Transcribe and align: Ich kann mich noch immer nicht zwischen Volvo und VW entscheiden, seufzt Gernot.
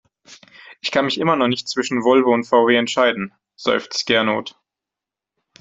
Ich 0.81 0.89
kann 0.89 1.05
mich 1.05 1.17
noch 1.19 1.21
immer 1.35 1.47
nicht 1.47 1.69
zwischen 1.69 2.03
Volvo 2.03 2.33
und 2.33 2.45
VW 2.45 2.75
entscheiden, 2.75 3.35
seufzt 3.55 4.07
Gernot. 4.07 4.59